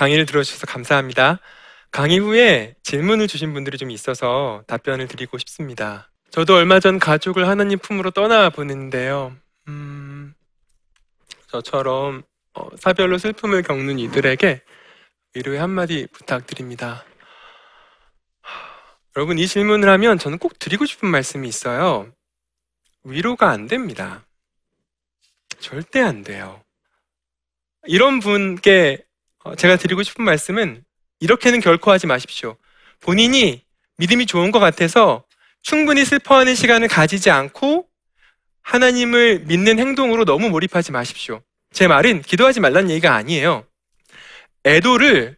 강의를 0.00 0.24
들어주셔서 0.24 0.66
감사합니다. 0.66 1.40
강의 1.90 2.18
후에 2.18 2.74
질문을 2.82 3.28
주신 3.28 3.52
분들이 3.52 3.76
좀 3.76 3.90
있어서 3.90 4.64
답변을 4.66 5.08
드리고 5.08 5.36
싶습니다. 5.36 6.10
저도 6.30 6.54
얼마 6.54 6.80
전 6.80 6.98
가족을 6.98 7.46
하나님 7.46 7.78
품으로 7.78 8.10
떠나보는데요. 8.10 9.36
음, 9.68 10.32
저처럼 11.48 12.22
어, 12.54 12.68
사별로 12.78 13.18
슬픔을 13.18 13.62
겪는 13.62 13.98
이들에게 13.98 14.62
위로의 15.34 15.58
한마디 15.58 16.06
부탁드립니다. 16.10 17.04
여러분, 19.16 19.38
이 19.38 19.46
질문을 19.46 19.86
하면 19.90 20.16
저는 20.16 20.38
꼭 20.38 20.58
드리고 20.58 20.86
싶은 20.86 21.10
말씀이 21.10 21.46
있어요. 21.46 22.10
위로가 23.04 23.50
안 23.50 23.66
됩니다. 23.66 24.24
절대 25.58 26.00
안 26.00 26.22
돼요. 26.22 26.62
이런 27.84 28.20
분께 28.20 29.04
어, 29.04 29.09
제가 29.56 29.76
드리고 29.76 30.02
싶은 30.02 30.24
말씀은 30.24 30.84
이렇게는 31.20 31.60
결코 31.60 31.90
하지 31.90 32.06
마십시오. 32.06 32.56
본인이 33.00 33.62
믿음이 33.96 34.26
좋은 34.26 34.50
것 34.50 34.58
같아서 34.58 35.24
충분히 35.62 36.04
슬퍼하는 36.04 36.54
시간을 36.54 36.88
가지지 36.88 37.30
않고 37.30 37.86
하나님을 38.62 39.40
믿는 39.46 39.78
행동으로 39.78 40.24
너무 40.24 40.48
몰입하지 40.50 40.92
마십시오. 40.92 41.42
제 41.72 41.86
말은 41.86 42.22
기도하지 42.22 42.60
말라는 42.60 42.90
얘기가 42.90 43.14
아니에요. 43.14 43.64
애도를 44.66 45.36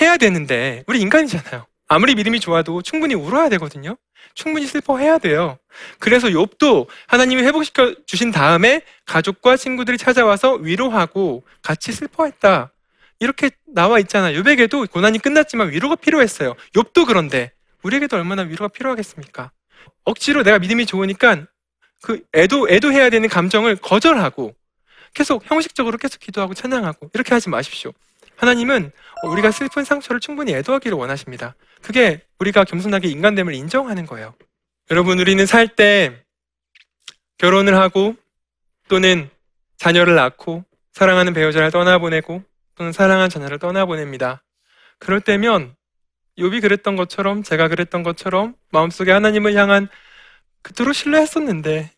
해야 0.00 0.16
되는데 0.16 0.84
우리 0.86 1.00
인간이잖아요. 1.00 1.66
아무리 1.88 2.14
믿음이 2.14 2.38
좋아도 2.40 2.82
충분히 2.82 3.14
울어야 3.14 3.48
되거든요. 3.50 3.96
충분히 4.34 4.66
슬퍼해야 4.66 5.18
돼요. 5.18 5.58
그래서 5.98 6.28
욥도 6.28 6.86
하나님이 7.06 7.42
회복시켜 7.42 7.94
주신 8.06 8.30
다음에 8.30 8.82
가족과 9.06 9.56
친구들이 9.56 9.96
찾아와서 9.96 10.54
위로하고 10.54 11.44
같이 11.62 11.92
슬퍼했다. 11.92 12.72
이렇게 13.20 13.50
나와 13.66 13.98
있잖아요. 14.00 14.40
욥에게도 14.42 14.90
고난이 14.90 15.18
끝났지만 15.18 15.70
위로가 15.70 15.96
필요했어요. 15.96 16.54
욥도 16.74 17.06
그런데 17.06 17.52
우리에게도 17.82 18.16
얼마나 18.16 18.42
위로가 18.42 18.68
필요하겠습니까? 18.68 19.50
억지로 20.04 20.42
내가 20.42 20.58
믿음이 20.58 20.86
좋으니까 20.86 21.46
그 22.02 22.22
애도 22.34 22.68
애도해야 22.70 23.10
되는 23.10 23.28
감정을 23.28 23.76
거절하고 23.76 24.54
계속 25.14 25.50
형식적으로 25.50 25.98
계속 25.98 26.20
기도하고 26.20 26.54
찬양하고 26.54 27.10
이렇게 27.14 27.34
하지 27.34 27.48
마십시오. 27.48 27.92
하나님은 28.36 28.92
우리가 29.24 29.50
슬픈 29.50 29.84
상처를 29.84 30.20
충분히 30.20 30.54
애도하기를 30.54 30.96
원하십니다. 30.96 31.56
그게 31.82 32.22
우리가 32.38 32.64
겸손하게 32.64 33.08
인간됨을 33.08 33.52
인정하는 33.54 34.06
거예요. 34.06 34.34
여러분, 34.90 35.18
우리는 35.18 35.44
살 35.44 35.68
때 35.68 36.24
결혼을 37.38 37.76
하고 37.76 38.14
또는 38.88 39.28
자녀를 39.76 40.14
낳고 40.14 40.64
사랑하는 40.92 41.34
배우자를 41.34 41.70
떠나보내고 41.70 42.42
또는 42.78 42.92
사랑한 42.92 43.28
자녀를 43.28 43.58
떠나보냅니다. 43.58 44.42
그럴 44.98 45.20
때면 45.20 45.74
욥이 46.38 46.62
그랬던 46.62 46.94
것처럼 46.94 47.42
제가 47.42 47.66
그랬던 47.66 48.04
것처럼 48.04 48.54
마음속에 48.70 49.10
하나님을 49.10 49.54
향한 49.56 49.88
그토록 50.62 50.94
신뢰했었는데 50.94 51.90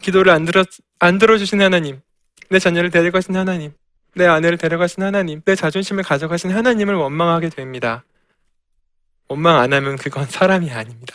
기도를 0.00 0.32
안 0.32 0.44
들어 0.44 0.64
안 1.00 1.18
들어주신 1.18 1.60
하나님, 1.60 2.00
내 2.48 2.60
자녀를 2.60 2.90
데려가신 2.90 3.36
하나님, 3.36 3.72
내 4.14 4.26
아내를 4.26 4.56
데려가신 4.56 5.02
하나님, 5.02 5.42
내 5.44 5.56
자존심을 5.56 6.04
가져가신 6.04 6.52
하나님을 6.52 6.94
원망하게 6.94 7.48
됩니다. 7.48 8.04
원망 9.28 9.58
안 9.58 9.72
하면 9.72 9.96
그건 9.96 10.26
사람이 10.26 10.70
아닙니다. 10.70 11.14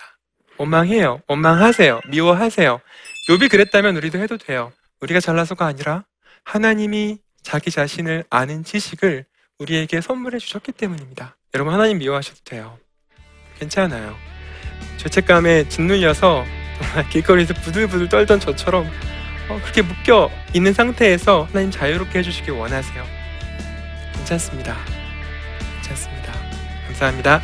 원망해요. 0.58 1.22
원망하세요. 1.28 2.02
미워하세요. 2.10 2.82
욥이 3.30 3.50
그랬다면 3.50 3.96
우리도 3.96 4.20
해도 4.20 4.38
돼요. 4.38 4.74
우리가 5.02 5.20
잘나서가 5.20 5.66
아니라 5.66 6.06
하나님이 6.44 7.20
자기 7.46 7.70
자신을 7.70 8.24
아는 8.32 8.64
지식을 8.64 9.24
우리에게 9.60 10.02
선물해 10.02 10.40
주셨기 10.40 10.72
때문입니다. 10.72 11.38
여러분 11.54 11.74
하나님 11.74 12.00
미워하셔도 12.00 12.40
돼요. 12.44 12.78
괜찮아요. 13.60 14.16
죄책감에 14.98 15.70
짓눌려서 15.70 16.44
길거리에서 17.12 17.54
부들부들 17.54 18.10
떨던 18.10 18.40
저처럼 18.40 18.90
어, 19.48 19.60
그렇게 19.62 19.84
묶여 19.84 20.32
있는 20.54 20.74
상태에서 20.74 21.44
하나님 21.44 21.70
자유롭게 21.70 22.20
해주시길 22.20 22.52
원하세요. 22.52 23.06
괜찮습니다. 24.16 24.76
괜찮습니다. 25.76 26.34
감사합니다. 26.88 27.42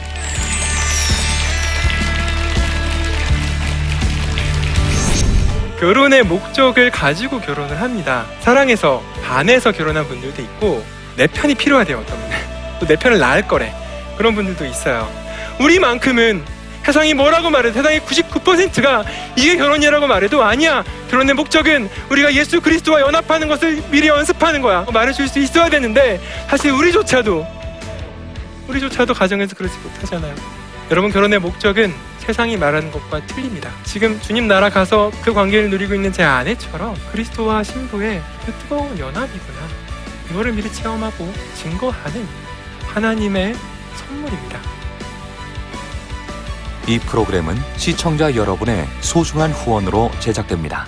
결혼의 5.80 6.24
목적을 6.24 6.90
가지고 6.90 7.40
결혼을 7.40 7.80
합니다. 7.80 8.26
사랑해서 8.40 9.11
반해서 9.24 9.72
결혼한 9.72 10.08
분들도 10.08 10.42
있고 10.42 10.84
내 11.18 11.28
편이 11.28 11.56
필요하대요 11.56 11.98
어떤 12.00 12.18
분은 12.20 12.38
또 12.80 12.86
내 12.88 12.96
편을 12.96 13.20
낳을 13.20 13.48
거래 13.48 13.74
그런 14.18 14.36
분들도 14.36 14.66
있어요. 14.66 15.10
우리만큼은 15.60 16.44
세상이 16.84 17.14
뭐라고 17.14 17.50
말해도 17.52 17.76
세상의 17.76 18.02
99%가 18.02 19.04
이게 19.36 19.56
결혼이라고 19.56 20.08
말해도 20.08 20.44
아니야. 20.44 20.84
결혼의 21.10 21.36
목적은 21.36 21.90
우리가 22.10 22.34
예수 22.34 22.60
그리스도와 22.60 23.02
연합하는 23.02 23.48
것을 23.48 23.84
미리 23.92 24.08
연습하는 24.08 24.62
거야. 24.62 24.86
말해줄 24.92 25.28
수 25.28 25.40
있어야 25.40 25.70
되는데 25.70 26.20
사실 26.50 26.72
우리조차도 26.72 27.46
우리조차도 28.68 29.14
가정에서 29.14 29.56
그러지 29.56 29.76
못하잖아요. 29.78 30.61
여러분 30.92 31.10
결혼의 31.10 31.40
목적은 31.40 31.94
세상이 32.18 32.58
말하는 32.58 32.92
것과 32.92 33.26
틀립니다. 33.26 33.72
지금 33.86 34.20
주님 34.20 34.50
나라 34.50 34.70
가서 34.70 35.10
그 35.24 35.34
관계를 35.34 35.70
누리고 35.70 35.96
있는 35.96 36.12
제 36.12 36.22
아내처럼 36.22 36.98
그리스도와 37.14 37.64
신부의 37.64 38.22
그 38.46 38.52
뜨거운 38.52 39.00
연합이구나. 39.00 39.60
이거를 40.30 40.52
미리 40.52 40.70
체험하고 40.70 41.34
증거하는 41.56 42.28
하나님의 42.88 43.56
선물입니다. 43.96 44.60
이 46.90 47.00
프로그램은 47.00 47.56
시청자 47.78 48.36
여러분의 48.36 48.86
소중한 49.00 49.52
후원으로 49.52 50.12
제작됩니다. 50.20 50.88